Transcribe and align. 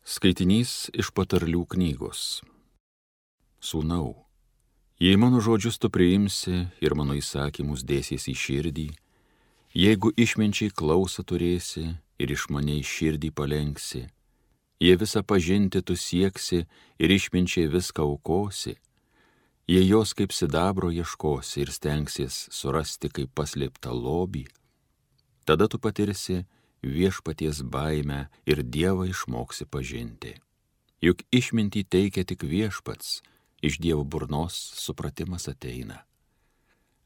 Skaitinys 0.00 0.88
iš 0.96 1.10
patarlių 1.12 1.66
knygos. 1.68 2.40
Sūnau, 3.60 4.24
jei 4.96 5.18
mano 5.20 5.42
žodžius 5.44 5.76
tu 5.76 5.90
priimsi 5.92 6.70
ir 6.80 6.94
mano 6.96 7.12
įsakymus 7.18 7.84
dėsies 7.84 8.24
į 8.32 8.34
širdį, 8.42 8.86
jeigu 9.76 10.08
išminčiai 10.16 10.72
klausą 10.72 11.20
turėsi 11.20 11.84
ir 12.16 12.32
iš 12.32 12.48
mane 12.48 12.78
į 12.80 12.86
širdį 12.88 13.30
palenksi, 13.36 14.06
jei 14.80 14.96
visą 14.96 15.20
pažinti 15.20 15.82
tu 15.84 15.92
sieksi 15.92 16.64
ir 16.96 17.12
išminčiai 17.12 17.68
viską 17.68 18.00
aukosi, 18.00 18.78
jei 19.68 19.84
jos 19.84 20.16
kaip 20.16 20.32
sidabro 20.32 20.88
ieškosi 20.88 21.60
ir 21.60 21.74
stengsies 21.76 22.46
surasti 22.48 23.12
kaip 23.12 23.36
paslėptą 23.36 23.92
lobį, 23.92 24.46
tada 25.44 25.68
tu 25.68 25.76
patirsi, 25.76 26.46
viešpaties 26.82 27.62
baimę 27.62 28.28
ir 28.46 28.62
Dievą 28.64 29.08
išmoksi 29.10 29.66
pažinti. 29.66 30.36
Juk 31.00 31.24
išmintį 31.32 31.84
teikia 31.88 32.24
tik 32.24 32.44
viešpats, 32.44 33.20
iš 33.62 33.80
Dievo 33.80 34.04
burnos 34.04 34.56
supratimas 34.76 35.48
ateina. 35.48 36.04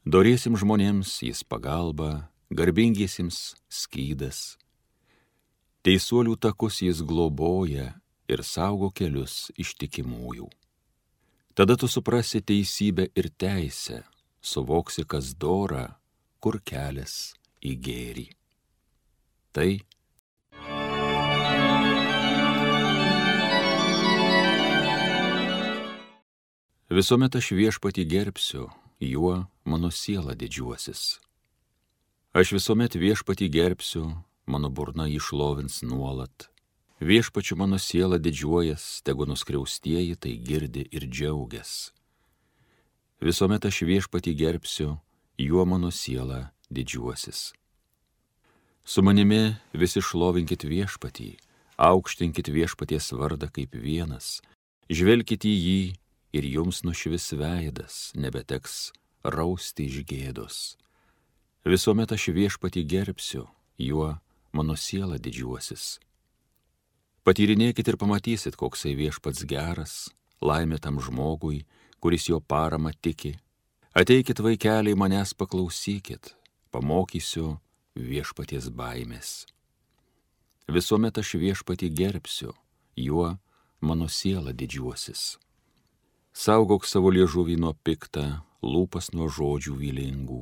Dorėsim 0.05 0.55
žmonėms 0.59 1.23
jis 1.23 1.43
pagalba, 1.43 2.29
garbingiesiems 2.51 3.55
skydas. 3.69 4.57
Teisuolių 5.85 6.35
takus 6.37 6.81
jis 6.81 7.01
globoja 7.01 7.95
ir 8.27 8.43
saugo 8.43 8.91
kelius 8.91 9.51
ištikimųjų. 9.57 10.49
Tada 11.55 11.77
tu 11.79 11.87
suprasi 11.87 12.41
teisybę 12.43 13.07
ir 13.15 13.29
teisę, 13.31 14.03
suvoksi, 14.41 15.05
kas 15.07 15.33
dora, 15.39 15.95
kur 16.43 16.59
kelias 16.59 17.33
į 17.63 17.77
gėrį 17.79 18.27
tai. 19.55 19.79
Visuomet 26.91 27.35
aš 27.39 27.51
viešpatį 27.55 28.03
gerbsiu, 28.11 28.67
juo 28.99 29.47
mano 29.63 29.89
siela 29.91 30.35
didžiuosis. 30.35 31.17
Aš 32.35 32.51
visuomet 32.57 32.99
viešpatį 32.99 33.47
gerbsiu, 33.51 34.03
mano 34.45 34.69
burna 34.69 35.07
išlovins 35.07 35.81
nuolat. 35.87 36.51
Viešpačiu 36.99 37.55
mano 37.59 37.79
siela 37.79 38.19
didžiuojas, 38.19 39.01
tegu 39.07 39.25
nuskriaustieji 39.27 40.15
tai 40.15 40.37
girdi 40.39 40.85
ir 40.91 41.07
džiaugias. 41.07 41.91
Visuomet 43.23 43.65
aš 43.67 43.83
viešpatį 43.87 44.35
gerbsiu, 44.35 44.97
juo 45.39 45.63
mano 45.65 45.91
siela 45.91 46.51
didžiuosis. 46.69 47.53
Su 48.85 49.01
manimi 49.01 49.55
visi 49.73 49.97
šlovinkit 49.97 50.61
viešpatį, 50.69 51.31
aukštinkit 51.81 52.51
viešpaties 52.53 53.07
vardą 53.17 53.49
kaip 53.49 53.73
vienas, 53.73 54.43
žvelkit 54.93 55.47
į 55.49 55.53
jį 55.53 55.79
ir 56.37 56.45
jums 56.45 56.83
nušvis 56.85 57.31
veidas, 57.39 58.11
nebeteks 58.13 58.93
rausti 59.25 59.87
iš 59.89 60.03
gėdos. 60.05 60.59
Visuomet 61.65 62.13
aš 62.13 62.29
viešpatį 62.37 62.85
gerbsiu, 62.85 63.47
juo 63.81 64.19
mano 64.53 64.77
siela 64.77 65.17
didžiuosis. 65.17 65.97
Patyrinėkit 67.25 67.89
ir 67.89 67.97
pamatysit, 67.97 68.53
koksai 68.53 68.93
viešpats 68.93 69.49
geras, 69.49 69.95
laimė 70.45 70.77
tam 70.77 71.01
žmogui, 71.01 71.63
kuris 71.97 72.29
jo 72.29 72.37
parama 72.37 72.93
tiki. 72.93 73.33
Ateikit 73.97 74.45
vaikeliai 74.45 74.93
manęs 74.93 75.33
paklausykit, 75.33 76.35
pamokysiu 76.69 77.55
viešpaties 77.95 78.69
baimės. 78.69 79.45
Visuomet 80.67 81.17
aš 81.17 81.35
viešpatį 81.39 81.89
gerbsiu, 81.93 82.53
juo 82.95 83.37
mano 83.81 84.07
siela 84.09 84.53
didžiuosis. 84.53 85.37
Saugok 86.35 86.85
savo 86.85 87.11
liežuvį 87.15 87.55
nuo 87.61 87.73
piktą, 87.85 88.41
lūpas 88.61 89.13
nuo 89.15 89.29
žodžių 89.31 89.75
vilingų. 89.79 90.41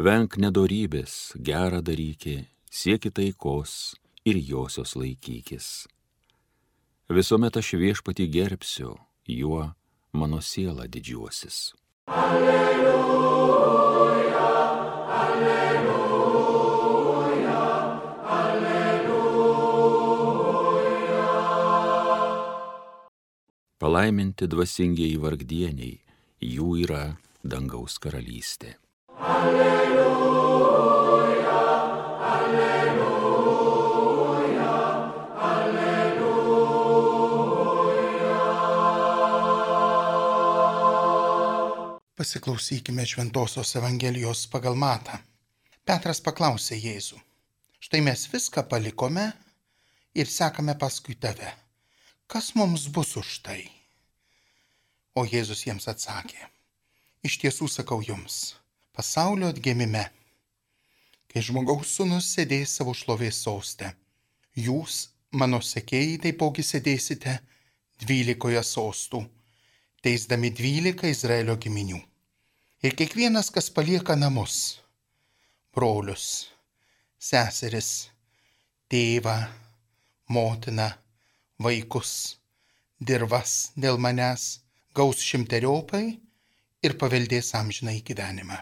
Venk 0.00 0.38
nedorybės, 0.40 1.34
gerą 1.36 1.82
darykį, 1.84 2.46
sieki 2.70 3.10
taikos 3.12 3.96
ir 4.24 4.38
josios 4.40 4.94
laikykis. 4.96 5.66
Visuomet 7.10 7.58
aš 7.60 7.74
viešpatį 7.82 8.28
gerbsiu, 8.32 8.94
juo 9.26 9.74
mano 10.12 10.40
siela 10.40 10.86
didžiuosis. 10.86 11.74
Alleluja, 12.06 13.69
Palaiminti 23.80 24.44
dvasingiai 24.44 25.14
vargdieniai, 25.16 25.94
jų 26.44 26.66
yra 26.82 27.16
dangaus 27.52 27.94
karalystė. 28.04 28.74
Alleluja, 29.34 30.74
alleluja, 32.32 33.46
alleluja. 35.52 36.66
Pasiklausykime 42.20 43.08
Šventojios 43.14 43.72
Evangelijos 43.80 44.44
pagal 44.52 44.76
Matą. 44.76 45.16
Petras 45.88 46.20
paklausė 46.28 46.76
Jėzų. 46.84 47.16
Štai 47.80 48.04
mes 48.04 48.28
viską 48.28 48.68
palikome 48.68 49.24
ir 50.12 50.28
sekame 50.28 50.76
paskui 50.76 51.16
tave 51.16 51.69
kas 52.30 52.54
mums 52.54 52.86
bus 52.94 53.16
už 53.18 53.30
tai? 53.42 53.64
O 55.18 55.24
Jėzus 55.26 55.64
jiems 55.66 55.88
atsakė, 55.90 56.38
iš 57.26 57.40
tiesų 57.42 57.66
sakau 57.66 57.98
jums, 58.06 58.54
pasaulio 58.94 59.48
atgimime, 59.50 60.04
kai 61.26 61.42
žmogaus 61.42 61.96
sūnus 61.96 62.28
sėdės 62.36 62.76
savo 62.78 62.94
šlovės 62.94 63.40
sostę, 63.42 63.90
jūs, 64.54 65.08
mano 65.34 65.58
sekėjai, 65.58 66.20
taipogi 66.28 66.62
sėdėsite 66.62 67.34
dvylikoje 68.04 68.62
sostų, 68.62 69.24
teisdami 70.06 70.54
dvylika 70.54 71.10
Izraelio 71.10 71.58
giminių. 71.58 71.98
Ir 72.86 72.94
kiekvienas, 72.96 73.50
kas 73.50 73.74
palieka 73.74 74.14
namus, 74.14 74.78
brolius, 75.74 76.46
seseris, 77.18 78.08
tėvą, 78.86 79.38
motiną, 80.30 80.92
vaikus, 81.60 82.40
dirvas 83.00 83.72
dėl 83.76 83.98
manęs 84.00 84.60
gaus 84.96 85.20
šimteriopai 85.24 86.04
ir 86.84 86.96
paveldės 87.00 87.52
amžinai 87.58 88.00
gyvenimą. 88.06 88.56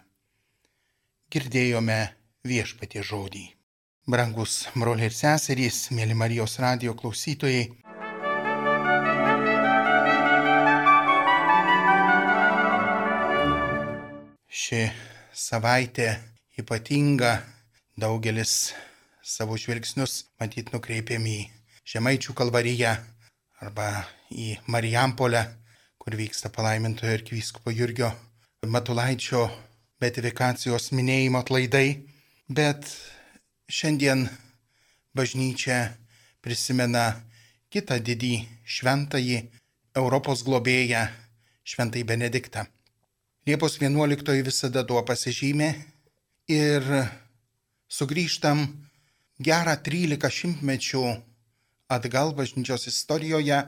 Girdėjome 1.31 1.99
viešpatie 2.49 3.05
žodį. 3.05 3.45
Brangus 4.09 4.63
broliai 4.75 5.11
ir 5.11 5.15
seserys, 5.15 5.91
mėly 5.93 6.17
Marijos 6.17 6.57
radio 6.65 6.95
klausytojai. 6.97 7.69
Ši 14.49 14.81
savaitė 15.37 16.09
ypatinga, 16.59 17.37
daugelis 18.01 18.73
savo 19.23 19.61
žvilgsnius 19.61 20.25
matyt 20.41 20.73
nukreipiam 20.73 21.29
į 21.29 21.39
Žemaičių 21.89 22.35
kalvaryje 22.37 22.91
arba 23.65 23.85
į 24.29 24.59
Marijampolę, 24.69 25.41
kur 25.97 26.13
vyksta 26.21 26.51
palaimintojo 26.53 27.15
ir 27.17 27.23
kvyskupo 27.25 27.73
Jurgio 27.73 28.11
Matulaičio 28.69 29.47
betifikacijos 29.97 30.91
minėjimo 30.93 31.41
atlaidai, 31.41 32.03
bet 32.53 32.91
šiandien 33.73 34.27
bažnyčia 35.17 35.79
prisimena 36.45 37.07
kitą 37.73 37.97
didį 38.05 38.35
šventąjį 38.69 39.39
Europos 39.97 40.43
globėją 40.45 41.07
šventąjį 41.65 42.05
Benediktą. 42.11 42.67
Liepos 43.49 43.79
11 43.81 44.45
visada 44.45 44.85
tuo 44.85 45.01
pasižymė 45.09 45.71
ir 46.53 46.93
sugrįžtam 47.89 48.67
gerą 49.41 49.79
13 49.89 50.37
šimtmečių 50.43 51.07
atgal 51.89 52.35
bažnyčios 52.37 52.87
istorijoje, 52.91 53.63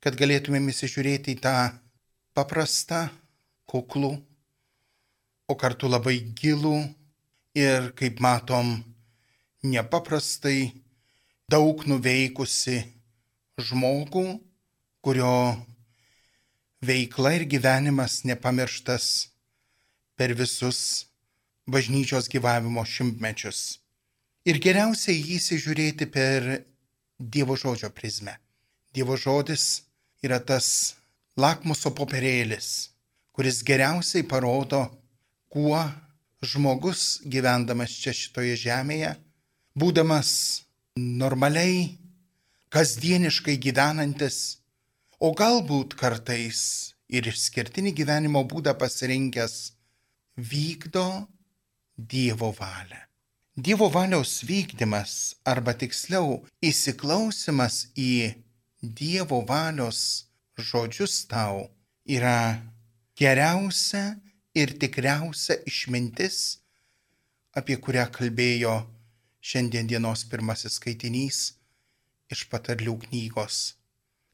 kad 0.00 0.18
galėtumėm 0.18 0.70
įsižiūrėti 0.70 1.34
į 1.34 1.40
tą 1.42 1.54
paprastą, 2.36 3.08
kuklų, 3.66 4.12
o 5.50 5.54
kartu 5.58 5.90
labai 5.90 6.20
gilų 6.38 6.78
ir, 7.58 7.90
kaip 7.98 8.20
matom, 8.22 8.78
nepaprastai 9.66 10.70
daug 11.50 11.82
nuveikusi 11.90 12.84
žmogų, 13.58 14.26
kurio 15.02 15.56
veikla 16.86 17.34
ir 17.38 17.46
gyvenimas 17.50 18.20
nepamirštas 18.28 19.30
per 20.18 20.34
visus 20.38 21.06
bažnyčios 21.66 22.30
gyvavimo 22.30 22.84
šimtmečius. 22.86 23.80
Ir 24.46 24.60
geriausiai 24.62 25.18
jį 25.18 25.38
įsižiūrėti 25.40 26.06
per 26.14 26.46
Dievo 27.18 27.56
žodžio 27.56 27.90
prizmę. 27.90 28.36
Dievo 28.92 29.16
žodis 29.16 29.82
yra 30.24 30.38
tas 30.40 30.96
lakmuso 31.36 31.92
popierėlis, 31.96 32.90
kuris 33.32 33.62
geriausiai 33.64 34.24
parodo, 34.28 34.82
kuo 35.52 35.80
žmogus 36.44 37.22
gyvendamas 37.24 37.94
čia 38.02 38.12
šitoje 38.16 38.56
žemėje, 38.60 39.14
būdamas 39.76 40.30
normaliai, 40.96 41.96
kasdieniškai 42.72 43.56
gyvenantis, 43.64 44.60
o 45.20 45.32
galbūt 45.32 45.96
kartais 45.96 46.60
ir 47.08 47.28
išskirtinį 47.32 47.94
gyvenimo 47.96 48.44
būdą 48.44 48.76
pasirinkęs, 48.76 49.56
vykdo 50.36 51.08
Dievo 51.96 52.50
valią. 52.52 53.00
Dievo 53.56 53.88
valios 53.88 54.42
vykdymas, 54.44 55.32
arba 55.48 55.72
tiksliau 55.72 56.42
įsiklausimas 56.60 57.86
į 57.96 58.34
Dievo 58.84 59.38
valios 59.48 60.00
žodžius 60.60 61.22
tau 61.30 61.62
yra 62.04 62.60
geriausia 63.16 64.18
ir 64.52 64.74
tikriausia 64.76 65.56
išmintis, 65.64 66.58
apie 67.56 67.78
kurią 67.80 68.04
kalbėjo 68.12 68.74
šiandien 69.40 69.88
dienos 69.88 70.26
pirmasis 70.28 70.76
skaitinys 70.76 71.38
iš 72.28 72.42
patarlių 72.52 72.98
knygos. 73.06 73.78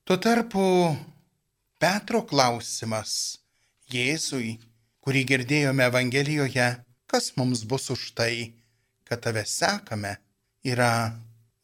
Tuo 0.02 0.16
tarpu 0.18 0.64
Petro 1.78 2.24
klausimas 2.26 3.38
Jėzui, 3.86 4.56
kurį 4.98 5.22
girdėjome 5.30 5.86
Evangelijoje, 5.86 6.66
kas 7.06 7.30
mums 7.38 7.62
bus 7.62 7.86
už 7.94 8.08
tai, 8.18 8.58
kad 9.04 9.22
tave 9.24 9.44
sekame, 9.46 10.16
yra 10.64 11.12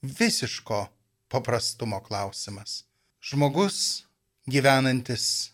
visiško 0.02 0.86
paprastumo 1.28 2.00
klausimas. 2.00 2.84
Žmogus 3.22 4.04
gyvenantis 4.46 5.50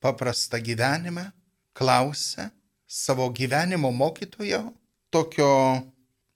paprastą 0.00 0.60
gyvenimą 0.62 1.30
klausia 1.74 2.50
savo 2.86 3.28
gyvenimo 3.30 3.90
mokytojo 3.90 4.72
tokio 5.10 5.82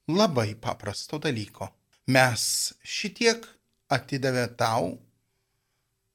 labai 0.09 0.55
paprasto 0.55 1.19
dalyko. 1.19 1.69
Mes 2.09 2.73
šitiek 2.83 3.45
atidavė 3.93 4.47
tau, 4.57 4.97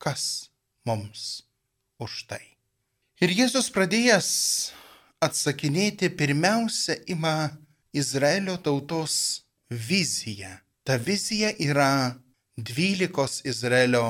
kas 0.02 0.50
mums 0.86 1.44
už 2.02 2.26
tai. 2.28 2.42
Ir 3.22 3.32
Jėzus 3.32 3.70
pradėjęs 3.72 4.30
atsakinėti 5.24 6.10
pirmiausia 6.18 6.98
ima 7.14 7.54
Izraelio 7.94 8.58
tautos 8.58 9.44
vizija. 9.70 10.60
Ta 10.84 10.96
vizija 10.98 11.52
yra 11.60 12.16
dvylikos 12.58 13.44
Izraelio 13.46 14.06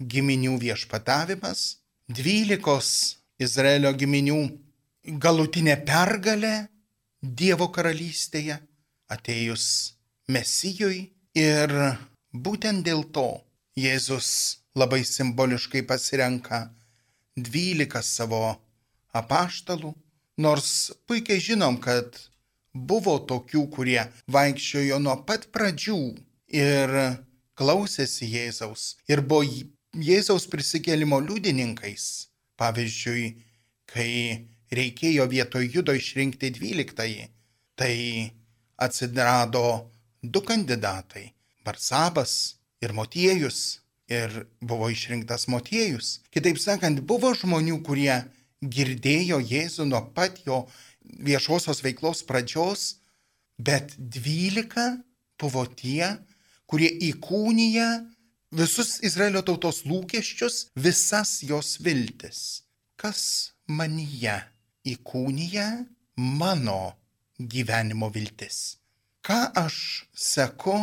giminių 0.00 0.54
viešpatavimas, 0.62 1.80
dvylikos 2.08 2.90
Izraelio 3.42 3.92
giminių 3.92 4.38
galutinė 5.18 5.76
pergalė 5.86 6.54
Dievo 7.20 7.66
karalystėje 7.68 8.56
atėjus 9.12 9.66
Mesijui 10.30 11.02
ir 11.36 11.74
būtent 12.32 12.86
dėl 12.86 13.04
to 13.12 13.26
Jėzus 13.76 14.30
labai 14.78 15.02
simboliškai 15.04 15.82
pasirenka 15.82 16.68
dvylika 17.36 18.02
savo 18.06 18.54
apaštalų, 19.12 19.92
nors 20.38 20.92
puikiai 21.10 21.42
žinom, 21.42 21.76
kad 21.82 22.29
Buvo 22.74 23.18
tokių, 23.26 23.64
kurie 23.74 24.00
vaikščiojo 24.30 25.00
nuo 25.02 25.16
pat 25.26 25.48
pradžių 25.50 25.98
ir 26.54 26.92
klausėsi 27.58 28.28
Jėzaus 28.30 28.94
ir 29.10 29.22
buvo 29.26 29.42
Jėzaus 29.98 30.46
prisikėlimo 30.46 31.18
liudininkais. 31.24 32.28
Pavyzdžiui, 32.60 33.24
kai 33.90 34.46
reikėjo 34.70 35.26
vietoj 35.26 35.66
judo 35.74 35.94
išrinkti 35.96 36.52
dvyliktąjį, 36.54 37.24
tai 37.74 37.94
atsidrado 38.78 39.90
du 40.22 40.40
kandidatai- 40.40 41.32
Barsabas 41.64 42.56
ir 42.80 42.92
Motiejus. 42.92 43.80
Ir 44.10 44.46
buvo 44.60 44.90
išrinktas 44.90 45.46
Motiejus. 45.46 46.20
Kitaip 46.34 46.58
sakant, 46.58 47.00
buvo 47.00 47.30
žmonių, 47.34 47.82
kurie 47.82 48.24
girdėjo 48.62 49.38
Jėzų 49.38 49.86
nuo 49.86 50.00
pat 50.14 50.40
jo 50.46 50.66
viešosios 51.18 51.82
veiklos 51.84 52.22
pradžios, 52.28 53.00
bet 53.58 53.94
dvylika 53.98 55.00
buvo 55.40 55.66
tie, 55.66 56.16
kurie 56.70 56.90
įkūnyja 57.10 57.88
visus 58.54 58.98
Izraelio 59.06 59.42
tautos 59.46 59.84
lūkesčius, 59.88 60.70
visas 60.74 61.40
jos 61.46 61.78
viltis. 61.82 62.62
Kas 63.00 63.52
manyje 63.68 64.36
įkūnyja 64.86 65.68
mano 66.40 66.96
gyvenimo 67.38 68.10
viltis? 68.12 68.80
Ką 69.24 69.50
aš 69.56 69.76
seku 70.16 70.78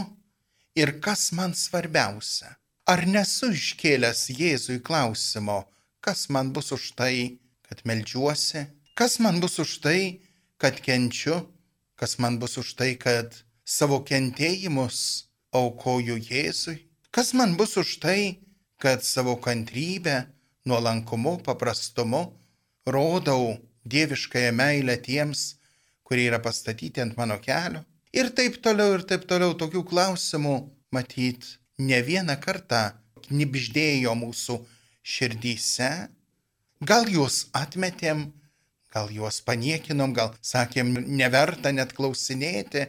ir 0.77 0.97
kas 1.01 1.31
man 1.33 1.55
svarbiausia? 1.57 2.55
Ar 2.87 3.03
nesu 3.03 3.49
iškėlęs 3.51 4.29
Jėzui 4.31 4.79
klausimo, 4.79 5.65
kas 5.99 6.29
man 6.31 6.53
bus 6.55 6.71
už 6.71 6.93
tai, 6.95 7.35
kad 7.67 7.81
melžiuosi, 7.83 8.63
Kas 8.97 9.19
man 9.19 9.37
bus 9.37 9.59
už 9.61 9.77
tai, 9.85 10.25
kad 10.57 10.79
kenčiu, 10.81 11.45
kas 11.93 12.17
man 12.17 12.39
bus 12.41 12.57
už 12.57 12.73
tai, 12.73 12.95
kad 12.97 13.29
savo 13.61 13.99
kentėjimus 14.01 15.29
aukoju 15.53 16.15
Jėzui, 16.17 16.79
kas 17.13 17.35
man 17.37 17.53
bus 17.59 17.77
už 17.77 17.99
tai, 18.01 18.41
kad 18.81 19.05
savo 19.05 19.35
kantrybę, 19.37 20.25
nuolankumu, 20.65 21.37
paprastumu 21.45 22.23
rodau 22.89 23.59
dieviškąją 23.85 24.55
meilę 24.57 24.97
tiems, 24.97 25.43
kurie 26.01 26.25
yra 26.31 26.39
pastatyti 26.41 27.03
ant 27.05 27.13
mano 27.21 27.37
kelio. 27.37 27.83
Ir 28.17 28.31
taip 28.33 28.57
toliau, 28.65 28.95
ir 28.97 29.05
taip 29.05 29.29
toliau. 29.29 29.53
Tokių 29.61 29.83
klausimų, 29.91 30.55
matyt, 30.89 31.45
ne 31.77 32.01
vieną 32.01 32.33
kartą 32.41 32.81
knibždėjo 33.27 34.17
mūsų 34.17 34.57
širdyse, 35.05 35.91
gal 36.81 37.05
juos 37.13 37.43
atmetėm, 37.53 38.31
gal 38.97 39.11
juos 39.13 39.41
paniekinom, 39.45 40.13
gal 40.17 40.33
sakėm, 40.41 40.95
neverta 41.21 41.71
net 41.79 41.93
klausinėti, 41.97 42.87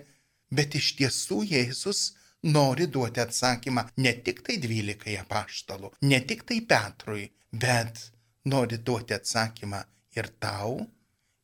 bet 0.51 0.77
iš 0.81 0.95
tiesų 1.01 1.43
Jėzus 1.53 2.05
nori 2.49 2.87
duoti 2.95 3.21
atsakymą 3.21 3.85
ne 4.05 4.13
tik 4.25 4.45
tai 4.47 4.57
dvylikai 4.63 5.19
apaštalų, 5.25 5.93
ne 6.11 6.21
tik 6.29 6.47
tai 6.49 6.61
Petrui, 6.73 7.27
bet 7.53 8.09
nori 8.49 8.79
duoti 8.79 9.17
atsakymą 9.19 9.83
ir 10.17 10.31
tau, 10.41 10.87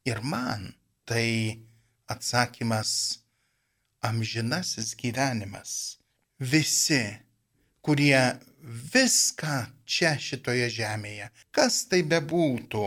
ir 0.08 0.22
man. 0.22 0.72
Tai 1.04 1.28
atsakymas 2.08 3.18
amžinasis 4.00 4.94
gyvenimas. 4.96 5.98
Visi, 6.40 7.02
kurie 7.84 8.38
viską 8.94 9.56
čia 9.84 10.14
šitoje 10.16 10.70
žemėje, 10.72 11.28
kas 11.52 11.82
tai 11.90 12.00
bebūtų, 12.08 12.86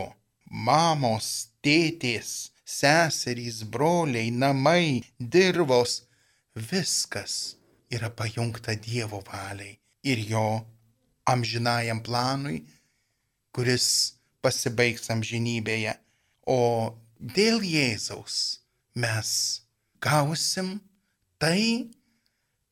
mamos, 0.50 1.48
tėtės, 1.68 2.28
seserys, 2.64 3.62
broliai, 3.68 4.30
namai, 4.32 5.02
dirvos, 5.20 6.02
viskas 6.56 7.34
yra 7.92 8.08
pajungta 8.08 8.76
Dievo 8.80 9.20
valiai 9.26 9.76
ir 10.08 10.22
jo 10.30 10.46
amžinajam 11.28 12.00
planui, 12.06 12.62
kuris 13.52 13.88
pasibaigs 14.44 15.10
amžinybėje. 15.12 15.92
O 16.48 16.60
dėl 17.20 17.60
Jėzaus 17.60 18.38
mes 18.96 19.30
gausim 20.00 20.78
tai, 21.42 21.90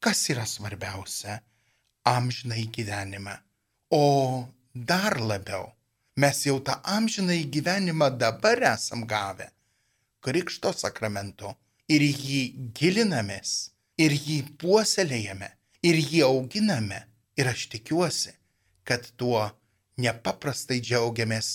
kas 0.00 0.24
yra 0.32 0.48
svarbiausia- 0.48 1.42
amžinai 2.16 2.64
gyvenimą. 2.72 3.36
O 3.92 4.48
dar 4.72 5.20
labiau 5.20 5.75
Mes 6.16 6.46
jau 6.46 6.56
tą 6.64 6.78
amžinai 6.96 7.44
gyvenimą 7.52 8.08
dabar 8.18 8.62
esam 8.72 9.04
gavę 9.06 9.50
Krikšto 10.24 10.72
sakramento 10.72 11.52
ir 11.92 12.02
jį 12.02 12.40
gilinamės, 12.74 13.50
ir 14.00 14.14
jį 14.16 14.38
puoselėjame, 14.58 15.50
ir 15.86 16.00
jį 16.00 16.24
auginame. 16.26 17.04
Ir 17.36 17.50
aš 17.50 17.66
tikiuosi, 17.74 18.32
kad 18.88 19.04
tuo 19.20 19.42
nepaprastai 20.00 20.80
džiaugiamės, 20.80 21.50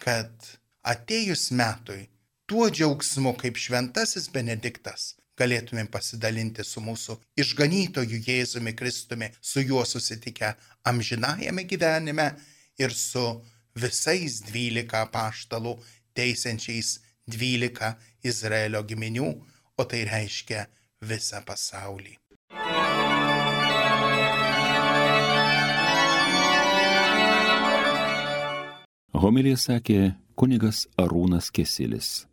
kad 0.00 0.32
atėjus 0.80 1.50
metui, 1.52 2.06
tuo 2.48 2.70
džiaugsmu 2.72 3.34
kaip 3.36 3.60
šventasis 3.60 4.30
Benediktas, 4.32 5.12
galėtumėm 5.36 5.90
pasidalinti 5.92 6.64
su 6.64 6.80
mūsų 6.80 7.18
išganytoju 7.44 8.22
Jėzumi 8.26 8.72
Kristumi, 8.80 9.28
su 9.40 9.60
juo 9.60 9.84
susitikę 9.84 10.54
amžinajame 10.88 11.66
gyvenime 11.68 12.30
ir 12.80 12.96
su 12.96 13.26
visais 13.76 14.40
dvylika 14.46 15.04
paštalų 15.12 15.76
teisiančiais 16.16 16.96
dvylika 17.28 17.96
Izraelio 18.24 18.82
giminių, 18.88 19.28
o 19.76 19.84
tai 19.84 20.04
reiškia 20.08 20.66
visą 21.04 21.42
pasaulį. 21.44 22.16
Homilija 29.16 29.56
sakė 29.58 30.00
kunigas 30.36 30.84
Arūnas 31.00 31.48
Kesilis. 31.50 32.26